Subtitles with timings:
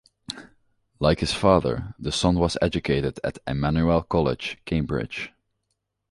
[0.99, 5.31] Like his father, the son was educated at Emmanuel College, Cambridge.